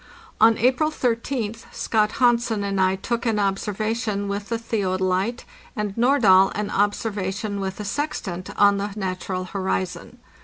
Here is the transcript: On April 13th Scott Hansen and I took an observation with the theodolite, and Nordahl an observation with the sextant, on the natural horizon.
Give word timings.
On 0.39 0.57
April 0.57 0.89
13th 0.89 1.71
Scott 1.71 2.13
Hansen 2.13 2.63
and 2.63 2.81
I 2.81 2.95
took 2.95 3.23
an 3.27 3.37
observation 3.37 4.27
with 4.27 4.49
the 4.49 4.57
theodolite, 4.57 5.45
and 5.75 5.95
Nordahl 5.95 6.51
an 6.55 6.71
observation 6.71 7.59
with 7.59 7.75
the 7.75 7.85
sextant, 7.85 8.49
on 8.57 8.77
the 8.79 8.89
natural 8.95 9.43
horizon. 9.45 10.17